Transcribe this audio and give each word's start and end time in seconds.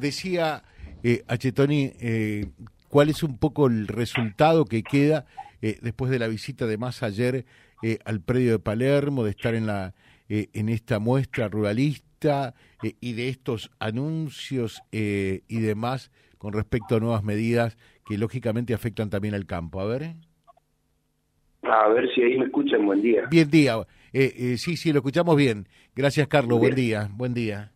decía 0.00 0.62
eh, 1.02 1.22
Achetoni, 1.28 1.92
eh, 2.00 2.46
¿cuál 2.88 3.08
es 3.08 3.22
un 3.22 3.38
poco 3.38 3.66
el 3.66 3.86
resultado 3.86 4.64
que 4.64 4.82
queda 4.82 5.26
eh, 5.62 5.78
después 5.82 6.10
de 6.10 6.18
la 6.18 6.28
visita 6.28 6.66
de 6.66 6.78
más 6.78 7.02
ayer 7.02 7.44
eh, 7.82 7.98
al 8.04 8.20
predio 8.20 8.52
de 8.52 8.58
Palermo, 8.58 9.24
de 9.24 9.30
estar 9.30 9.54
en, 9.54 9.66
la, 9.66 9.94
eh, 10.28 10.48
en 10.52 10.68
esta 10.68 10.98
muestra 10.98 11.48
ruralista 11.48 12.54
eh, 12.82 12.94
y 13.00 13.12
de 13.12 13.28
estos 13.28 13.70
anuncios 13.78 14.82
eh, 14.92 15.42
y 15.48 15.60
demás 15.60 16.10
con 16.38 16.52
respecto 16.52 16.96
a 16.96 17.00
nuevas 17.00 17.22
medidas 17.22 17.76
que 18.06 18.18
lógicamente 18.18 18.74
afectan 18.74 19.10
también 19.10 19.34
al 19.34 19.46
campo? 19.46 19.80
A 19.80 19.86
ver. 19.86 20.14
A 21.62 21.88
ver 21.88 22.08
si 22.14 22.22
ahí 22.22 22.38
me 22.38 22.46
escuchan, 22.46 22.86
buen 22.86 23.02
día. 23.02 23.22
Bien 23.30 23.50
día. 23.50 23.76
Eh, 24.12 24.32
eh, 24.36 24.56
sí, 24.56 24.76
sí, 24.76 24.92
lo 24.92 24.98
escuchamos 24.98 25.36
bien. 25.36 25.66
Gracias, 25.94 26.28
Carlos. 26.28 26.58
Buen 26.58 26.74
día. 26.74 27.08
Buen 27.12 27.34
día. 27.34 27.72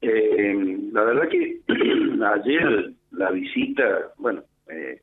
Eh, 0.00 0.63
la 0.94 1.02
verdad 1.02 1.28
que 1.28 1.58
ayer 2.24 2.92
la 3.10 3.30
visita, 3.32 4.12
bueno, 4.16 4.44
eh, 4.70 5.00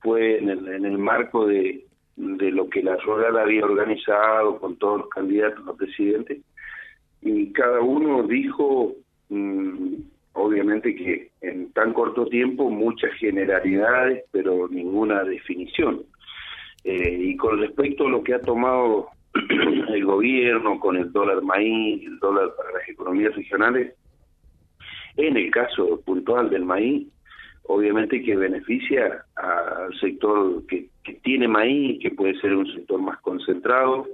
fue 0.00 0.38
en 0.38 0.48
el, 0.48 0.66
en 0.66 0.84
el 0.84 0.98
marco 0.98 1.46
de, 1.46 1.86
de 2.16 2.50
lo 2.50 2.68
que 2.68 2.82
la 2.82 2.96
rural 2.96 3.38
había 3.38 3.64
organizado 3.64 4.58
con 4.58 4.76
todos 4.76 5.02
los 5.02 5.08
candidatos 5.10 5.66
a 5.68 5.74
presidente 5.74 6.40
y 7.22 7.52
cada 7.52 7.80
uno 7.80 8.24
dijo, 8.24 8.96
mm, 9.28 9.94
obviamente 10.32 10.96
que 10.96 11.30
en 11.42 11.72
tan 11.72 11.92
corto 11.92 12.26
tiempo 12.26 12.68
muchas 12.68 13.12
generalidades, 13.14 14.24
pero 14.32 14.66
ninguna 14.68 15.22
definición. 15.22 16.02
Eh, 16.82 17.18
y 17.20 17.36
con 17.36 17.60
respecto 17.60 18.08
a 18.08 18.10
lo 18.10 18.24
que 18.24 18.34
ha 18.34 18.40
tomado 18.40 19.10
el 19.94 20.04
gobierno 20.04 20.80
con 20.80 20.96
el 20.96 21.12
dólar 21.12 21.40
maíz, 21.42 22.04
el 22.04 22.18
dólar 22.18 22.50
para 22.56 22.72
las 22.72 22.88
economías 22.88 23.34
regionales, 23.36 23.94
en 25.16 25.36
el 25.36 25.50
caso 25.50 26.00
puntual 26.04 26.50
del 26.50 26.64
maíz, 26.64 27.06
obviamente 27.64 28.22
que 28.22 28.36
beneficia 28.36 29.24
al 29.36 29.98
sector 30.00 30.66
que, 30.66 30.88
tiene 31.22 31.48
maíz, 31.48 32.00
que 32.00 32.10
puede 32.10 32.38
ser 32.40 32.54
un 32.54 32.66
sector 32.72 33.00
más 33.00 33.20
concentrado, 33.20 34.06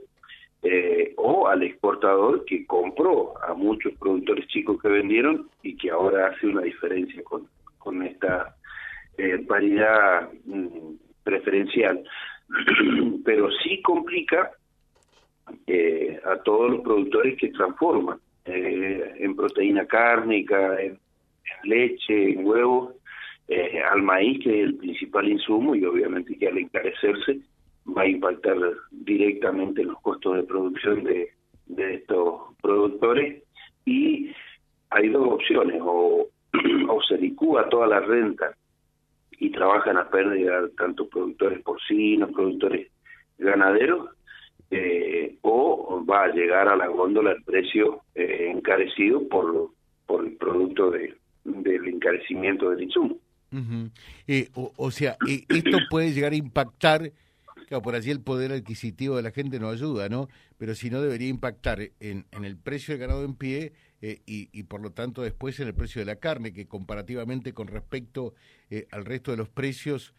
eh, 0.62 1.14
o 1.16 1.48
al 1.48 1.62
exportador 1.62 2.44
que 2.44 2.66
compró 2.66 3.34
a 3.42 3.54
muchos 3.54 3.94
productores 3.94 4.46
chicos 4.48 4.80
que 4.80 4.88
vendieron 4.88 5.48
y 5.62 5.76
que 5.76 5.90
ahora 5.90 6.28
hace 6.28 6.48
una 6.48 6.62
diferencia 6.62 7.22
con, 7.24 7.46
con 7.78 8.02
esta 8.02 8.56
eh, 9.16 9.38
paridad 9.46 10.28
mm, 10.44 10.94
preferencial. 11.22 12.04
Pero 13.24 13.48
sí 13.62 13.80
complica 13.80 14.50
eh, 15.66 16.20
a 16.24 16.36
todos 16.42 16.70
los 16.70 16.80
productores 16.80 17.38
que 17.38 17.48
transforman 17.48 18.18
eh, 18.44 19.14
en 19.18 19.36
proteína 19.36 19.86
cárnica, 19.86 20.80
en, 20.80 20.98
leche, 21.64 22.32
en 22.32 22.46
huevos, 22.46 22.94
eh, 23.48 23.82
al 23.82 24.02
maíz, 24.02 24.42
que 24.42 24.60
es 24.60 24.68
el 24.68 24.76
principal 24.76 25.28
insumo, 25.28 25.74
y 25.74 25.84
obviamente 25.84 26.36
que 26.38 26.48
al 26.48 26.58
encarecerse 26.58 27.40
va 27.96 28.02
a 28.02 28.08
impactar 28.08 28.56
directamente 28.90 29.82
en 29.82 29.88
los 29.88 30.00
costos 30.00 30.36
de 30.36 30.42
producción 30.44 31.04
de, 31.04 31.30
de 31.66 31.94
estos 31.94 32.54
productores. 32.62 33.42
Y 33.84 34.30
hay 34.90 35.08
dos 35.08 35.26
opciones, 35.26 35.80
o, 35.82 36.28
o 36.88 37.02
se 37.02 37.18
licúa 37.18 37.68
toda 37.68 37.86
la 37.86 38.00
renta 38.00 38.54
y 39.32 39.50
trabajan 39.50 39.96
a 39.96 40.08
pérdida 40.10 40.68
tanto 40.76 41.08
productores 41.08 41.62
porcinos, 41.62 42.30
productores 42.32 42.88
ganaderos, 43.38 44.10
va 46.10 46.24
a 46.24 46.28
llegar 46.28 46.68
a 46.68 46.76
la 46.76 46.88
góndola 46.88 47.32
el 47.32 47.42
precio 47.44 48.02
eh, 48.14 48.50
encarecido 48.54 49.28
por, 49.28 49.70
por 50.06 50.26
el 50.26 50.36
producto 50.36 50.90
de, 50.90 51.14
del 51.44 51.88
encarecimiento 51.88 52.70
del 52.70 52.82
insumo. 52.82 53.18
Ujú. 53.52 53.90
Eh, 54.26 54.48
o, 54.54 54.72
o 54.76 54.90
sea, 54.90 55.16
eh, 55.28 55.44
esto 55.48 55.78
puede 55.90 56.12
llegar 56.12 56.32
a 56.32 56.36
impactar, 56.36 57.12
claro, 57.68 57.82
por 57.82 57.94
allí 57.94 58.10
el 58.10 58.20
poder 58.20 58.52
adquisitivo 58.52 59.16
de 59.16 59.22
la 59.22 59.32
gente 59.32 59.58
no 59.58 59.70
ayuda, 59.70 60.08
¿no? 60.08 60.28
Pero 60.58 60.74
si 60.74 60.90
no 60.90 61.00
debería 61.00 61.28
impactar 61.28 61.80
en, 62.00 62.26
el 62.32 62.56
precio 62.56 62.94
del 62.94 63.00
ganado 63.00 63.24
en 63.24 63.34
pie 63.34 63.72
eh, 64.02 64.20
y, 64.26 64.48
y 64.52 64.62
por 64.64 64.80
lo 64.80 64.92
tanto 64.92 65.22
después 65.22 65.58
en 65.60 65.68
el 65.68 65.74
precio 65.74 66.00
de 66.00 66.06
la 66.06 66.16
carne, 66.16 66.52
que 66.52 66.66
comparativamente 66.66 67.52
con 67.52 67.66
respecto 67.66 68.34
al 68.92 69.04
resto 69.04 69.32
de 69.32 69.36
los 69.36 69.48
precios 69.48 70.14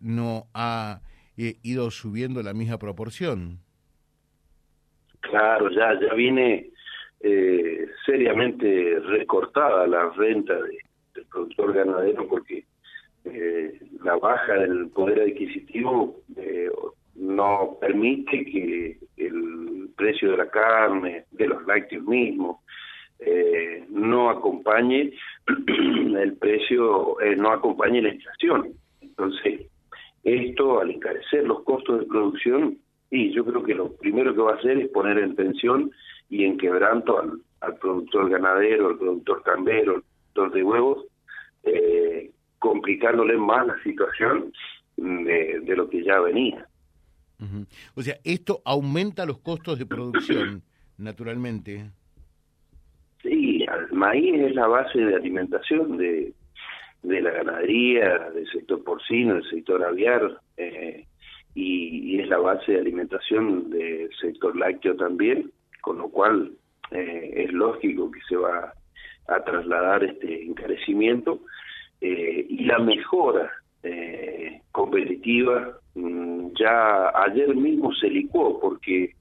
no 0.00 0.48
ha 0.52 1.00
ido 1.36 1.90
subiendo 1.92 2.42
la 2.42 2.54
misma 2.54 2.78
proporción. 2.78 3.60
Claro, 5.30 5.70
ya, 5.70 5.98
ya 6.00 6.14
viene 6.14 6.70
eh, 7.20 7.86
seriamente 8.04 8.98
recortada 9.00 9.86
la 9.86 10.10
renta 10.10 10.54
de- 10.54 10.78
del 11.14 11.24
productor 11.26 11.72
ganadero 11.72 12.28
porque 12.28 12.64
eh, 13.24 13.80
la 14.02 14.16
baja 14.16 14.54
del 14.54 14.88
poder 14.90 15.20
adquisitivo 15.22 16.20
eh, 16.36 16.68
no 17.14 17.78
permite 17.80 18.44
que 18.44 18.98
el 19.16 19.88
precio 19.96 20.32
de 20.32 20.36
la 20.36 20.50
carne, 20.50 21.24
de 21.30 21.46
los 21.46 21.64
lácteos 21.66 22.04
mismos, 22.04 22.58
eh, 23.20 23.84
no 23.88 24.28
acompañe 24.28 25.12
el 25.66 26.36
precio, 26.38 27.16
no 27.38 27.50
acompañe 27.52 28.02
la 28.02 28.12
inflación. 28.12 28.72
Entonces, 29.00 29.62
esto 30.24 30.80
al 30.80 30.90
encarecer 30.90 31.44
los 31.44 31.62
costos 31.62 32.00
de 32.00 32.06
producción, 32.06 32.76
y 33.10 33.32
yo 33.32 33.44
creo 33.44 33.62
que 33.62 33.74
lo 33.74 33.92
primero 33.92 34.34
que 34.34 34.40
va 34.40 34.52
a 34.52 34.56
hacer 34.56 34.78
es 34.78 34.88
poner 34.88 35.18
en 35.18 35.36
tensión 35.36 35.90
y 36.28 36.44
en 36.44 36.58
quebranto 36.58 37.20
al, 37.20 37.40
al 37.60 37.76
productor 37.76 38.30
ganadero, 38.30 38.88
al 38.88 38.98
productor 38.98 39.42
cambero, 39.42 39.96
al 39.96 40.02
productor 40.32 40.52
de 40.52 40.64
huevos, 40.64 41.06
eh, 41.64 42.30
complicándole 42.58 43.36
más 43.36 43.66
la 43.66 43.82
situación 43.82 44.52
de, 44.96 45.60
de 45.60 45.76
lo 45.76 45.88
que 45.88 46.02
ya 46.02 46.20
venía. 46.20 46.66
O 47.94 48.02
sea, 48.02 48.16
esto 48.24 48.62
aumenta 48.64 49.26
los 49.26 49.38
costos 49.38 49.78
de 49.78 49.86
producción, 49.86 50.62
naturalmente. 50.98 51.90
Sí, 53.22 53.64
el 53.64 53.96
maíz 53.96 54.34
es 54.34 54.54
la 54.54 54.66
base 54.66 54.98
de 54.98 55.16
alimentación 55.16 55.96
de, 55.96 56.32
de 57.02 57.20
la 57.20 57.30
ganadería, 57.30 58.30
del 58.30 58.46
sector 58.50 58.82
porcino, 58.82 59.34
del 59.34 59.50
sector 59.50 59.84
aviar, 59.84 60.40
eh, 60.56 61.06
y, 61.54 62.20
es 62.20 62.28
la 62.28 62.38
base 62.38 62.72
de 62.72 62.80
alimentación 62.80 63.70
del 63.70 64.10
sector 64.20 64.56
lácteo 64.56 64.96
también, 64.96 65.50
con 65.80 65.98
lo 65.98 66.08
cual 66.08 66.52
eh, 66.90 67.32
es 67.36 67.52
lógico 67.52 68.10
que 68.10 68.20
se 68.28 68.36
va 68.36 68.72
a 69.28 69.44
trasladar 69.44 70.04
este 70.04 70.44
encarecimiento 70.44 71.40
eh, 72.00 72.46
y 72.48 72.64
la 72.64 72.78
mejora 72.78 73.50
eh, 73.82 74.60
competitiva 74.72 75.78
mm, 75.94 76.48
ya 76.58 77.10
ayer 77.24 77.54
mismo 77.54 77.92
se 77.94 78.08
licuó 78.08 78.60
porque 78.60 79.14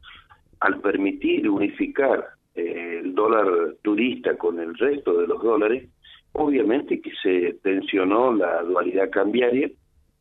al 0.59 0.79
permitir 0.79 1.50
unificar 1.50 2.25
eh, 2.55 3.01
el 3.03 3.13
dólar 3.13 3.75
turista 3.81 4.38
con 4.38 4.59
el 4.59 4.77
resto 4.77 5.19
de 5.19 5.27
los 5.27 5.41
dólares, 5.44 5.89
obviamente 6.33 7.01
que 7.01 7.11
se 7.21 7.53
tensionó 7.61 8.33
la 8.33 8.61
dualidad 8.63 9.09
cambiaria 9.09 9.69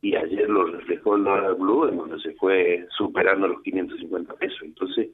y 0.03 0.15
ayer 0.15 0.47
lo 0.49 0.65
reflejó 0.65 1.15
el 1.15 1.23
dólar 1.23 1.55
blue 1.55 1.87
en 1.87 1.97
donde 1.97 2.19
se 2.19 2.33
fue 2.33 2.85
superando 2.97 3.47
los 3.47 3.61
550 3.63 4.33
pesos. 4.35 4.59
Entonces, 4.61 5.07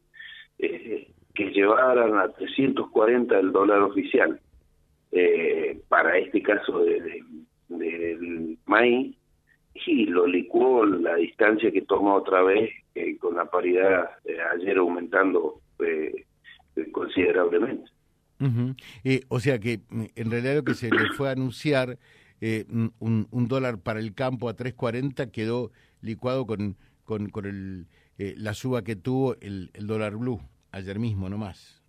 eh, 0.57 1.07
que 1.35 1.51
llevaran 1.51 2.17
a 2.17 2.27
340 2.29 3.39
el 3.39 3.51
dólar 3.53 3.81
oficial 3.83 4.39
eh, 5.11 5.79
para 5.87 6.17
este 6.17 6.41
caso 6.41 6.79
de, 6.83 6.99
de- 7.01 7.23
del 7.69 8.57
maíz 8.65 9.15
y 9.85 10.05
lo 10.07 10.25
licuó 10.27 10.83
la 10.85 11.15
distancia 11.15 11.71
que 11.71 11.83
toma 11.83 12.15
otra 12.15 12.41
vez 12.41 12.71
eh, 12.95 13.15
con 13.17 13.35
la 13.35 13.45
paridad 13.45 14.09
eh, 14.25 14.37
ayer 14.55 14.77
aumentando 14.77 15.61
eh, 15.85 16.25
considerablemente. 16.91 17.89
O 19.29 19.39
sea 19.39 19.59
que 19.59 19.79
en 20.15 20.31
realidad 20.31 20.55
lo 20.55 20.63
que 20.63 20.73
se 20.73 20.89
le 20.89 21.09
fue 21.15 21.29
a 21.29 21.33
anunciar, 21.33 21.97
eh, 22.41 22.65
un, 22.99 23.27
un- 23.31 23.47
dólar 23.47 23.79
para 23.79 23.99
el 23.99 24.13
campo 24.13 24.49
a 24.49 24.55
3.40 24.55 25.31
quedó 25.31 25.71
licuado 26.01 26.45
con, 26.45 26.77
con, 27.05 27.29
con 27.29 27.45
el, 27.45 27.87
eh, 28.17 28.33
la 28.37 28.53
suba 28.53 28.83
que 28.83 28.95
tuvo 28.95 29.35
el, 29.41 29.71
el 29.73 29.87
dólar 29.87 30.15
blue 30.17 30.39
ayer 30.71 30.99
mismo 30.99 31.29
nomás. 31.29 31.83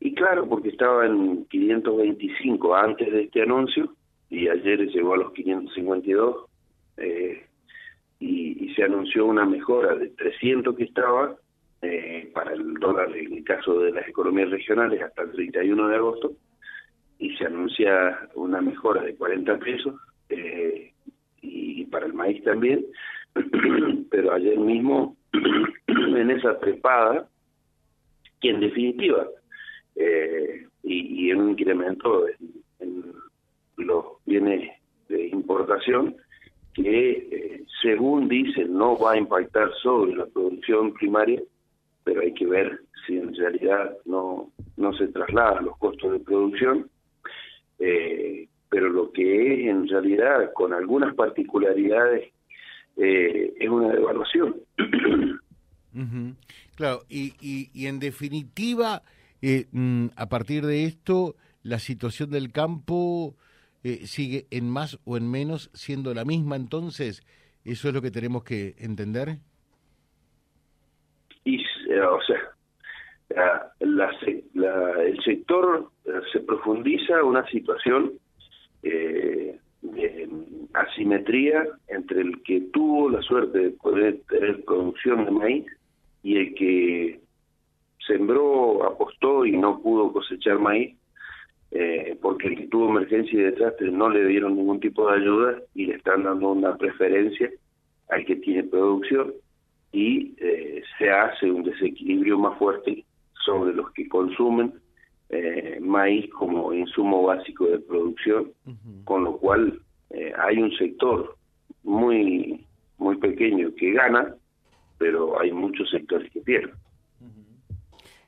Y 0.00 0.14
claro, 0.14 0.48
porque 0.48 0.68
estaba 0.68 1.06
en 1.06 1.44
525 1.46 2.74
antes 2.74 3.10
de 3.12 3.22
este 3.24 3.42
anuncio 3.42 3.94
y 4.30 4.48
ayer 4.48 4.80
llegó 4.88 5.14
a 5.14 5.18
los 5.18 5.32
552 5.32 6.46
eh, 6.98 7.46
y, 8.20 8.64
y 8.66 8.74
se 8.74 8.84
anunció 8.84 9.26
una 9.26 9.44
mejora 9.46 9.94
de 9.96 10.10
300 10.10 10.76
que 10.76 10.84
estaba 10.84 11.36
eh, 11.82 12.30
para 12.34 12.52
el 12.52 12.74
dólar 12.74 13.16
en 13.16 13.32
el 13.34 13.44
caso 13.44 13.80
de 13.80 13.92
las 13.92 14.06
economías 14.08 14.50
regionales 14.50 15.02
hasta 15.02 15.22
el 15.22 15.32
31 15.32 15.88
de 15.88 15.96
agosto 15.96 16.32
y 17.18 17.36
se 17.36 17.46
anuncia 17.46 18.28
una 18.34 18.60
mejora 18.60 19.02
de 19.02 19.14
40 19.16 19.58
pesos 19.58 19.94
eh, 20.28 20.92
y 21.42 21.84
para 21.86 22.06
el 22.06 22.14
maíz 22.14 22.42
también, 22.44 22.84
pero 24.10 24.32
ayer 24.32 24.58
mismo 24.58 25.16
en 25.86 26.30
esa 26.30 26.58
trepada, 26.58 27.28
que 28.40 28.50
en 28.50 28.60
definitiva, 28.60 29.26
eh, 29.96 30.66
y, 30.84 31.30
en 31.30 31.40
un 31.40 31.50
incremento 31.50 32.26
en, 32.28 32.62
en 32.78 33.04
evaluación 35.78 36.16
que, 36.74 37.10
eh, 37.10 37.64
según 37.82 38.28
dicen, 38.28 38.74
no 38.74 38.96
va 38.98 39.12
a 39.12 39.18
impactar 39.18 39.72
sobre 39.82 40.14
la 40.14 40.26
producción 40.26 40.92
primaria, 40.94 41.42
pero 42.04 42.20
hay 42.20 42.32
que 42.34 42.46
ver 42.46 42.80
si 43.06 43.16
en 43.16 43.34
realidad 43.34 43.96
no, 44.04 44.50
no 44.76 44.92
se 44.94 45.08
traslada 45.08 45.60
los 45.60 45.76
costos 45.78 46.12
de 46.12 46.20
producción. 46.20 46.88
Eh, 47.78 48.48
pero 48.68 48.88
lo 48.88 49.12
que 49.12 49.62
es 49.62 49.68
en 49.68 49.88
realidad, 49.88 50.52
con 50.52 50.72
algunas 50.72 51.14
particularidades, 51.14 52.32
eh, 52.96 53.54
es 53.58 53.68
una 53.68 53.94
evaluación. 53.94 54.56
Claro, 56.76 57.00
y, 57.08 57.34
y, 57.40 57.86
en 57.86 57.98
definitiva, 57.98 59.02
mm, 59.72 60.06
a 60.16 60.28
partir 60.28 60.64
de 60.64 60.84
esto, 60.84 61.34
la 61.62 61.78
situación 61.78 62.30
del 62.30 62.52
campo 62.52 63.34
eh, 63.84 64.06
sigue 64.06 64.46
en 64.50 64.68
más 64.68 64.98
o 65.04 65.16
en 65.16 65.30
menos 65.30 65.70
siendo 65.72 66.12
la 66.12 66.24
misma, 66.24 66.56
entonces, 66.56 67.22
¿eso 67.64 67.88
es 67.88 67.94
lo 67.94 68.02
que 68.02 68.10
tenemos 68.10 68.42
que 68.42 68.74
entender? 68.78 69.38
Y, 71.44 71.62
eh, 71.88 72.00
o 72.00 72.20
sea, 72.22 73.72
el 73.78 75.22
sector 75.24 75.90
eh, 75.97 75.97
se 76.32 76.40
profundiza 76.40 77.22
una 77.22 77.46
situación 77.48 78.12
de 78.82 80.28
asimetría 80.74 81.66
entre 81.88 82.20
el 82.22 82.42
que 82.42 82.60
tuvo 82.72 83.10
la 83.10 83.22
suerte 83.22 83.58
de 83.58 83.70
poder 83.70 84.20
tener 84.28 84.64
producción 84.64 85.24
de 85.24 85.30
maíz 85.30 85.66
y 86.22 86.36
el 86.36 86.54
que 86.54 87.20
sembró, 88.06 88.84
apostó 88.84 89.44
y 89.44 89.52
no 89.52 89.80
pudo 89.80 90.12
cosechar 90.12 90.58
maíz 90.58 90.96
eh, 91.70 92.18
porque 92.22 92.48
el 92.48 92.56
que 92.56 92.66
tuvo 92.68 92.88
emergencia 92.88 93.38
y 93.38 93.42
desastre 93.42 93.90
no 93.90 94.08
le 94.08 94.26
dieron 94.26 94.56
ningún 94.56 94.80
tipo 94.80 95.10
de 95.10 95.18
ayuda 95.18 95.58
y 95.74 95.86
le 95.86 95.96
están 95.96 96.24
dando 96.24 96.52
una 96.52 96.76
preferencia 96.76 97.50
al 98.08 98.24
que 98.24 98.36
tiene 98.36 98.62
producción 98.64 99.34
y 99.92 100.34
eh, 100.38 100.82
se 100.98 101.10
hace 101.10 101.50
un 101.50 101.62
desequilibrio 101.62 102.38
más 102.38 102.58
fuerte 102.58 103.04
sobre 103.44 103.74
los 103.74 103.90
que 103.92 104.08
consumen 104.08 104.72
eh, 105.30 105.78
maíz 105.80 106.30
como 106.30 106.72
insumo 106.72 107.22
básico 107.22 107.66
de 107.66 107.78
producción, 107.78 108.52
con 109.04 109.24
lo 109.24 109.36
cual 109.38 109.80
hay 110.36 110.56
un 110.56 110.72
sector 110.72 111.36
muy 111.82 112.66
muy 112.98 113.16
pequeño 113.16 113.74
que 113.76 113.92
gana, 113.92 114.34
pero 114.98 115.40
hay 115.40 115.52
muchos 115.52 115.88
sectores 115.90 116.30
que 116.32 116.40
pierden. 116.40 116.74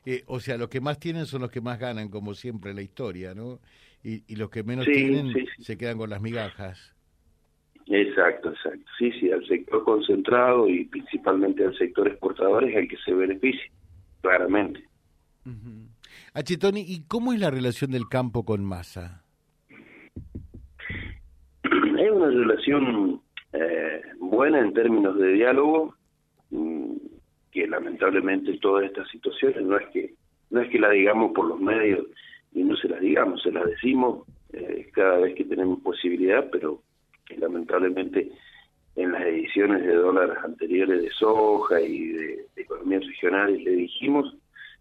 Eh, 0.05 0.23
o 0.25 0.39
sea, 0.39 0.57
los 0.57 0.69
que 0.69 0.81
más 0.81 0.99
tienen 0.99 1.25
son 1.25 1.41
los 1.41 1.51
que 1.51 1.61
más 1.61 1.77
ganan, 1.77 2.09
como 2.09 2.33
siempre 2.33 2.71
en 2.71 2.77
la 2.77 2.81
historia, 2.81 3.35
¿no? 3.35 3.59
Y, 4.03 4.35
los 4.35 4.49
que 4.49 4.63
menos 4.63 4.85
tienen 4.85 5.31
se 5.59 5.77
quedan 5.77 5.99
con 5.99 6.09
las 6.09 6.21
migajas. 6.21 6.95
Exacto, 7.85 8.49
exacto. 8.49 8.83
Sí, 8.97 9.11
sí, 9.19 9.31
al 9.31 9.45
sector 9.45 9.83
concentrado 9.83 10.67
y 10.67 10.85
principalmente 10.85 11.63
al 11.63 11.77
sector 11.77 12.07
exportador 12.07 12.63
es 12.63 12.75
el 12.75 12.87
que 12.87 12.97
se 12.97 13.13
beneficia, 13.13 13.71
claramente. 14.21 14.83
Uh 15.45 15.90
¿y 16.33 17.03
cómo 17.07 17.33
es 17.33 17.39
la 17.39 17.51
relación 17.51 17.91
del 17.91 18.07
campo 18.09 18.45
con 18.45 18.63
masa? 18.63 19.23
Es 21.63 22.11
una 22.11 22.29
relación 22.29 23.21
eh, 23.53 24.01
buena 24.19 24.59
en 24.59 24.73
términos 24.73 25.17
de 25.17 25.33
diálogo. 25.33 25.95
Mm, 26.51 26.95
que 27.51 27.67
lamentablemente 27.67 28.57
todas 28.59 28.85
estas 28.85 29.09
situaciones 29.09 29.63
no 29.63 29.77
es 29.77 29.87
que 29.89 30.13
no 30.49 30.61
es 30.61 30.69
que 30.69 30.79
la 30.79 30.89
digamos 30.89 31.31
por 31.33 31.45
los 31.45 31.59
medios 31.59 32.07
y 32.53 32.63
no 32.63 32.75
se 32.75 32.89
las 32.89 32.99
digamos, 32.99 33.41
se 33.41 33.51
las 33.51 33.65
decimos 33.65 34.25
eh, 34.53 34.89
cada 34.93 35.17
vez 35.19 35.35
que 35.35 35.45
tenemos 35.45 35.79
posibilidad, 35.81 36.49
pero 36.51 36.81
lamentablemente 37.37 38.31
en 38.95 39.11
las 39.13 39.21
ediciones 39.23 39.85
de 39.85 39.93
dólares 39.93 40.37
anteriores 40.43 41.01
de 41.01 41.09
soja 41.11 41.79
y 41.79 42.07
de, 42.07 42.45
economías 42.57 43.05
regionales 43.05 43.63
le 43.63 43.71
dijimos 43.71 44.35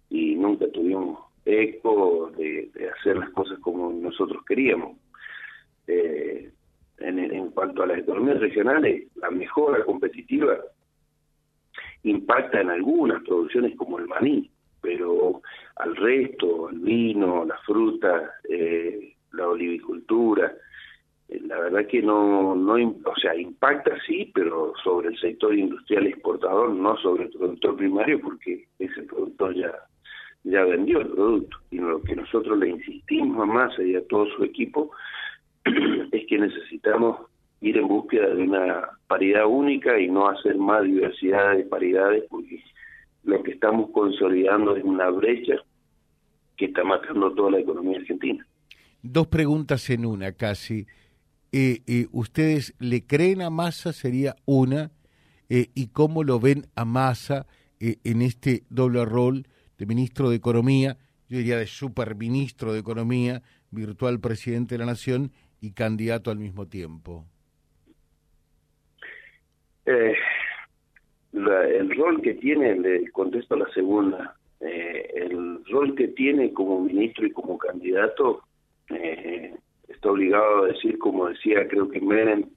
y 0.08 0.34
nunca 0.34 0.68
tuvimos 0.72 1.29
eco 1.50 2.30
de, 2.36 2.70
hacer 2.98 3.16
las 3.16 3.30
cosas 3.30 3.58
como 3.60 3.92
nosotros 3.92 4.44
queríamos. 4.44 4.96
Eh, 5.86 6.50
en, 6.98 7.50
cuanto 7.50 7.82
a 7.82 7.86
las 7.86 7.98
economías 7.98 8.40
regionales, 8.40 9.08
la 9.16 9.30
mejora 9.30 9.84
competitiva 9.84 10.58
impacta 12.02 12.60
en 12.60 12.70
algunas 12.70 13.22
producciones 13.22 13.76
como 13.76 13.98
el 13.98 14.06
maní, 14.06 14.50
pero 14.80 15.42
al 15.76 15.96
resto, 15.96 16.70
el 16.70 16.78
vino, 16.80 17.44
la 17.44 17.58
fruta, 17.58 18.34
eh, 18.48 19.14
la 19.32 19.48
olivicultura, 19.48 20.54
eh, 21.28 21.40
la 21.46 21.58
verdad 21.58 21.86
que 21.86 22.02
no, 22.02 22.54
no, 22.54 22.74
o 22.74 23.16
sea, 23.20 23.36
impacta 23.36 23.92
sí, 24.06 24.30
pero 24.34 24.72
sobre 24.82 25.08
el 25.08 25.18
sector 25.18 25.54
industrial 25.54 26.06
exportador, 26.06 26.70
no 26.70 26.96
sobre 26.98 27.24
el 27.24 27.30
productor 27.30 27.76
primario, 27.76 28.20
porque 28.20 28.66
ese 28.78 29.02
productor 29.02 29.54
ya, 29.54 29.72
ya 30.44 30.64
vendió 30.64 31.00
el 31.00 31.08
producto. 31.08 31.56
Y 31.70 31.76
lo 31.78 32.02
que 32.02 32.16
nosotros 32.16 32.58
le 32.58 32.70
insistimos 32.70 33.42
a 33.42 33.46
Massa 33.46 33.82
y 33.82 33.94
a 33.96 34.06
todo 34.06 34.26
su 34.36 34.44
equipo 34.44 34.90
es 35.64 36.26
que 36.26 36.38
necesitamos 36.38 37.18
ir 37.60 37.76
en 37.76 37.88
búsqueda 37.88 38.34
de 38.34 38.42
una 38.42 38.88
paridad 39.06 39.46
única 39.46 39.98
y 40.00 40.08
no 40.08 40.28
hacer 40.28 40.56
más 40.56 40.84
diversidad 40.84 41.56
de 41.56 41.64
paridades, 41.64 42.24
porque 42.30 42.62
lo 43.24 43.42
que 43.42 43.52
estamos 43.52 43.90
consolidando 43.90 44.76
es 44.76 44.84
una 44.84 45.10
brecha 45.10 45.56
que 46.56 46.66
está 46.66 46.84
matando 46.84 47.32
toda 47.34 47.52
la 47.52 47.60
economía 47.60 47.98
argentina. 47.98 48.46
Dos 49.02 49.26
preguntas 49.26 49.88
en 49.90 50.06
una 50.06 50.32
casi. 50.32 50.86
Eh, 51.52 51.82
eh, 51.86 52.06
¿Ustedes 52.12 52.74
le 52.78 53.06
creen 53.06 53.42
a 53.42 53.50
Massa? 53.50 53.92
Sería 53.92 54.36
una. 54.44 54.90
Eh, 55.48 55.68
¿Y 55.74 55.88
cómo 55.88 56.22
lo 56.22 56.38
ven 56.38 56.66
a 56.76 56.84
Massa 56.84 57.46
en 57.80 58.20
este 58.20 58.62
doble 58.68 59.06
rol 59.06 59.46
de 59.80 59.86
ministro 59.86 60.28
de 60.28 60.36
Economía, 60.36 60.98
yo 61.30 61.38
diría 61.38 61.56
de 61.56 61.66
superministro 61.66 62.74
de 62.74 62.80
Economía, 62.80 63.40
virtual 63.70 64.20
presidente 64.20 64.74
de 64.74 64.80
la 64.80 64.84
Nación 64.84 65.32
y 65.58 65.72
candidato 65.72 66.30
al 66.30 66.38
mismo 66.38 66.68
tiempo? 66.68 67.24
Eh, 69.86 70.14
el 71.32 71.96
rol 71.96 72.20
que 72.20 72.34
tiene, 72.34 72.78
le 72.78 73.10
contesto 73.10 73.54
a 73.54 73.60
la 73.60 73.70
segunda, 73.72 74.36
eh, 74.60 75.10
el 75.14 75.64
rol 75.64 75.94
que 75.94 76.08
tiene 76.08 76.52
como 76.52 76.82
ministro 76.82 77.26
y 77.26 77.30
como 77.30 77.56
candidato 77.56 78.42
eh, 78.90 79.54
está 79.88 80.10
obligado 80.10 80.64
a 80.64 80.66
decir, 80.68 80.98
como 80.98 81.28
decía, 81.28 81.66
creo 81.68 81.88
que 81.88 82.02
Meren, 82.02 82.50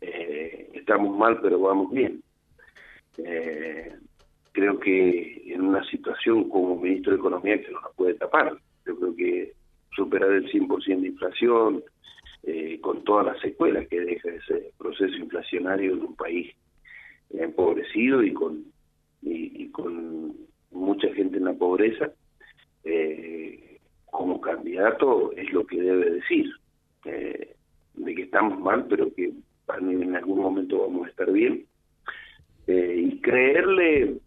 eh, 0.00 0.68
estamos 0.74 1.16
mal 1.16 1.38
pero 1.40 1.60
vamos 1.60 1.92
bien. 1.92 2.20
Creo 4.56 4.80
que 4.80 5.42
en 5.52 5.60
una 5.60 5.84
situación 5.90 6.48
como 6.48 6.80
ministro 6.80 7.12
de 7.12 7.18
Economía 7.18 7.60
que 7.60 7.70
no 7.70 7.82
la 7.82 7.90
puede 7.94 8.14
tapar, 8.14 8.56
yo 8.86 8.96
creo 8.96 9.14
que 9.14 9.52
superar 9.94 10.30
el 10.30 10.50
100% 10.50 11.00
de 11.02 11.08
inflación, 11.08 11.84
con 12.80 13.02
todas 13.02 13.26
las 13.26 13.40
secuelas 13.40 13.88
que 13.88 14.00
deja 14.00 14.30
ese 14.30 14.70
proceso 14.78 15.16
inflacionario 15.16 15.94
en 15.94 16.00
un 16.00 16.14
país 16.14 16.54
empobrecido 17.30 18.22
y 18.22 18.32
con 18.32 18.64
mucha 20.70 21.12
gente 21.14 21.38
en 21.38 21.44
la 21.44 21.54
pobreza 21.54 22.12
eh, 22.84 23.80
como 24.06 24.40
candidato 24.40 25.32
es 25.32 25.52
lo 25.52 25.66
que 25.66 25.80
debe 25.80 26.10
decir 26.12 26.46
eh, 27.04 27.56
de 27.94 28.14
que 28.14 28.22
estamos 28.22 28.60
mal 28.60 28.86
pero 28.88 29.12
que 29.12 29.32
en 29.68 30.16
algún 30.16 30.40
momento 30.40 30.82
vamos 30.82 31.06
a 31.06 31.10
estar 31.10 31.30
bien 31.32 31.66
eh, 32.68 33.02
y 33.04 33.20
creerle 33.20 34.18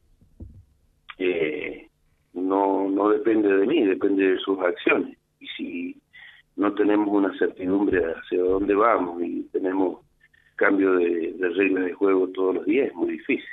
no 2.33 2.89
no 2.89 3.09
depende 3.09 3.49
de 3.55 3.67
mí 3.67 3.83
depende 3.85 4.31
de 4.31 4.39
sus 4.39 4.59
acciones 4.59 5.17
y 5.39 5.47
si 5.57 6.01
no 6.55 6.73
tenemos 6.73 7.07
una 7.09 7.37
certidumbre 7.37 8.03
hacia 8.03 8.41
dónde 8.41 8.75
vamos 8.75 9.21
y 9.23 9.43
tenemos 9.51 9.99
cambio 10.59 10.95
de, 10.95 11.33
reglas 11.39 11.85
de 11.85 11.93
juego 11.93 12.27
todos 12.29 12.55
los 12.55 12.65
días 12.65 12.89
es 12.89 12.95
muy 12.95 13.11
difícil. 13.11 13.45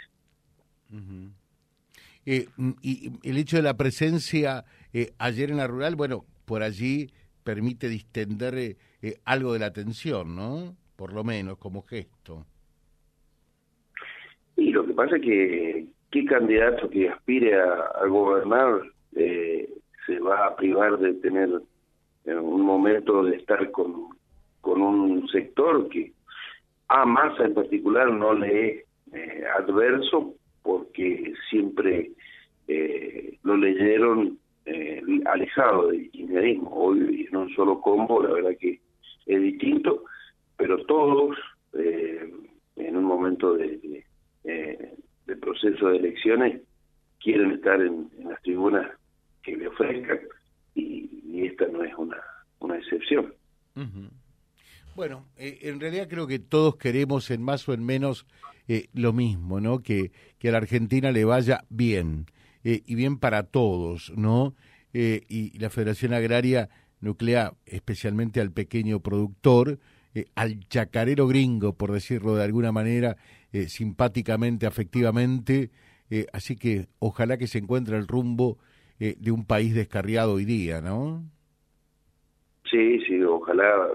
Eh, 2.27 2.47
y 2.83 3.13
el 3.23 3.39
hecho 3.39 3.57
de 3.57 3.63
la 3.63 3.77
presencia 3.77 4.65
eh, 4.93 5.13
ayer 5.19 5.51
en 5.51 5.59
la 5.59 5.69
rural, 5.69 5.95
bueno, 5.95 6.25
por 6.45 6.65
allí 6.65 7.09
permite 7.45 7.89
distender 7.89 8.55
eh, 8.57 8.77
algo 9.25 9.53
de 9.53 9.61
la 9.61 9.73
tensión, 9.73 10.35
¿no? 10.35 10.75
Por 10.97 11.13
lo 11.13 11.23
menos 11.23 11.59
como 11.59 11.83
gesto. 11.83 12.45
Y 14.57 14.71
lo 14.71 14.85
que 14.85 14.95
pasa 14.95 15.17
es 15.17 15.23
que 15.23 15.87
qué 16.17 16.25
candidato 16.25 16.89
que 16.89 17.11
aspire 17.11 17.61
a, 17.61 18.07
gobernar 18.09 18.81
eh, 19.17 19.69
se 20.07 20.19
va 20.19 20.47
a 20.47 20.57
privar 20.57 20.99
de 20.99 21.13
tener 21.15 21.51
en 22.25 22.39
un 22.39 22.63
momento 22.63 23.23
de 23.23 23.37
estar 23.37 23.71
con, 23.71 24.17
con 24.63 24.81
un 24.81 25.29
sector 25.29 25.91
que 25.91 26.13
a 26.89 27.05
Massa 27.05 27.45
en 27.45 27.53
particular 27.53 28.11
no 28.11 28.33
le 28.33 28.69
es 28.69 28.85
eh, 29.13 29.45
adverso 29.59 30.33
porque 30.63 31.35
siempre 31.51 32.13
eh, 32.67 33.37
lo 33.43 33.59
leyeron 33.59 34.39
eh, 34.65 35.03
alejado 35.27 35.89
del 35.89 36.11
kirchnerismo, 36.11 36.71
hoy 36.73 37.27
en 37.29 37.37
un 37.37 37.55
solo 37.55 37.79
combo, 37.83 38.23
la 38.23 38.33
verdad 38.33 38.57
que 38.59 38.81
es 39.27 39.43
distinto, 39.43 40.05
pero 40.57 40.79
todos 40.87 41.37
eh, 41.75 42.33
en 42.77 42.97
un 42.97 43.05
momento 43.05 43.53
de, 43.53 43.77
de 43.77 44.97
proceso 45.35 45.89
de 45.89 45.97
elecciones 45.97 46.63
quieren 47.21 47.53
estar 47.53 47.81
en, 47.81 48.09
las 48.25 48.41
tribunas 48.43 48.89
que 49.43 49.57
le 49.57 49.69
ofrezcan 49.69 50.21
y, 50.75 51.45
esta 51.45 51.67
no 51.69 51.85
es 51.85 51.93
una, 51.99 52.17
una 52.61 52.79
excepción. 52.79 53.35
Bueno, 54.95 55.27
eh, 55.37 55.59
en 55.63 55.81
realidad 55.81 56.09
creo 56.09 56.27
que 56.27 56.39
todos 56.39 56.77
queremos 56.77 57.31
en 57.31 57.43
más 57.43 57.69
o 57.69 57.75
en 57.75 57.85
menos 57.85 58.27
eh, 58.69 58.87
lo 58.95 59.13
mismo, 59.13 59.61
¿no? 59.61 59.81
Que, 59.81 60.13
que 60.39 60.49
a 60.49 60.53
la 60.53 60.59
Argentina 60.59 61.13
le 61.13 61.27
vaya 61.27 61.65
bien 61.69 62.27
eh, 62.65 62.83
y 62.87 62.95
bien 62.95 63.19
para 63.19 63.43
todos, 63.43 64.13
¿no? 64.17 64.55
y 64.99 65.59
la 65.59 65.69
Federación 65.69 66.15
Agraria 66.15 66.71
nuclea 67.01 67.53
especialmente 67.67 68.41
al 68.41 68.51
pequeño 68.51 69.01
productor, 69.01 69.79
al 70.35 70.61
chacarero 70.69 71.27
gringo, 71.27 71.75
por 71.75 71.93
decirlo 71.93 72.35
de 72.37 72.45
alguna 72.45 72.73
manera, 72.73 73.17
simpáticamente, 73.69 74.67
afectivamente, 74.67 75.71
así 76.33 76.57
que 76.57 76.87
ojalá 76.99 77.37
que 77.37 77.47
se 77.47 77.59
encuentre 77.59 77.97
el 77.97 78.07
rumbo 78.07 78.59
de 78.99 79.31
un 79.31 79.45
país 79.45 79.75
descarriado 79.75 80.35
hoy 80.35 80.45
día, 80.45 80.81
¿no? 80.81 81.23
Sí, 82.71 83.01
sí, 83.07 83.23
ojalá 83.23 83.89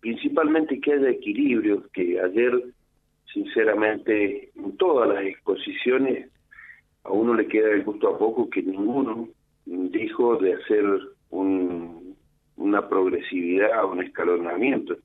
principalmente 0.00 0.80
que 0.80 0.92
haya 0.92 1.10
equilibrio, 1.10 1.84
que 1.92 2.20
ayer, 2.20 2.52
sinceramente, 3.32 4.50
en 4.54 4.76
todas 4.76 5.08
las 5.08 5.24
exposiciones, 5.24 6.30
a 7.04 7.12
uno 7.12 7.34
le 7.34 7.46
queda 7.46 7.70
el 7.70 7.84
gusto 7.84 8.14
a 8.14 8.18
poco 8.18 8.48
que 8.48 8.62
ninguno 8.62 9.28
dijo 9.66 10.36
de 10.36 10.54
hacer 10.54 10.84
un, 11.30 12.16
una 12.56 12.88
progresividad, 12.88 13.84
un 13.84 14.02
escalonamiento 14.02 14.96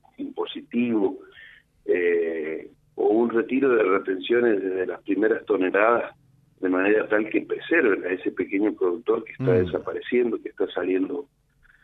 impositivo, 0.44 1.20
eh, 1.86 2.70
o 2.96 3.08
un 3.08 3.30
retiro 3.30 3.70
de 3.76 3.84
retenciones 3.84 4.62
desde 4.62 4.86
las 4.86 5.02
primeras 5.02 5.46
toneladas, 5.46 6.16
de 6.60 6.70
manera 6.70 7.08
tal 7.10 7.30
que 7.30 7.42
preserven 7.42 8.06
a 8.06 8.14
ese 8.14 8.32
pequeño 8.32 8.74
productor 8.74 9.24
que 9.24 9.34
está 9.34 9.52
mm. 9.52 9.66
desapareciendo, 9.66 10.42
que 10.42 10.50
está 10.50 10.68
saliendo 10.68 11.28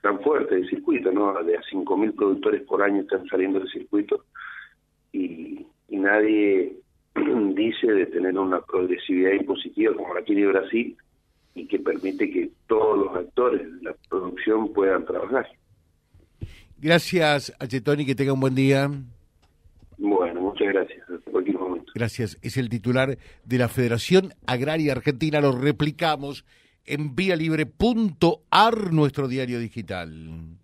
tan 0.01 0.21
fuerte 0.21 0.55
del 0.55 0.69
circuito, 0.69 1.11
¿no? 1.11 1.33
De 1.43 1.57
a 1.57 1.61
5.000 1.61 2.15
productores 2.15 2.61
por 2.63 2.81
año 2.81 3.01
están 3.01 3.25
saliendo 3.27 3.59
del 3.59 3.69
circuito 3.69 4.25
y, 5.11 5.65
nadie 5.89 6.77
dice 7.55 7.87
de 7.87 8.05
tener 8.05 8.37
una 8.37 8.61
progresividad 8.61 9.33
impositiva 9.33 9.93
como 9.93 10.13
la 10.13 10.21
tiene 10.21 10.47
Brasil 10.47 10.95
y 11.55 11.67
que 11.67 11.77
permite 11.77 12.31
que 12.31 12.51
todos 12.67 12.97
los 12.97 13.15
actores 13.17 13.61
de 13.61 13.83
la 13.83 13.95
producción 14.09 14.71
puedan 14.71 15.03
trabajar. 15.03 15.45
Gracias, 16.81 17.53
Tony, 17.83 18.05
que 18.05 18.15
tenga 18.15 18.33
un 18.33 18.39
buen 18.39 18.55
día. 18.55 18.89
Bueno, 19.97 20.41
muchas 20.41 20.67
gracias. 20.69 21.01
Hasta 21.09 21.31
cualquier 21.31 21.57
momento. 21.57 21.91
Gracias. 21.93 22.37
Es 22.41 22.57
el 22.57 22.69
titular 22.69 23.17
de 23.43 23.57
la 23.57 23.67
Federación 23.67 24.33
Agraria 24.47 24.93
Argentina. 24.93 25.41
Lo 25.41 25.51
replicamos 25.51 26.45
en 26.85 27.15
vialibre.ar, 27.15 28.93
nuestro 28.93 29.27
diario 29.27 29.59
digital. 29.59 30.57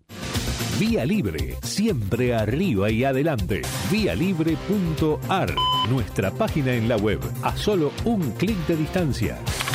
Vía 0.78 1.06
Libre, 1.06 1.54
siempre 1.62 2.34
arriba 2.34 2.90
y 2.90 3.04
adelante. 3.04 3.62
Vialibre.ar, 3.90 5.54
nuestra 5.90 6.30
página 6.30 6.74
en 6.74 6.88
la 6.88 6.96
web, 6.96 7.20
a 7.42 7.56
solo 7.56 7.92
un 8.04 8.32
clic 8.32 8.58
de 8.66 8.76
distancia. 8.76 9.38